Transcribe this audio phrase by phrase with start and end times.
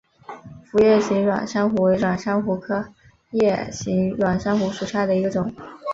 [0.71, 2.87] 辐叶形软珊瑚为软珊瑚科
[3.29, 5.53] 叶形软珊瑚属下的一个种。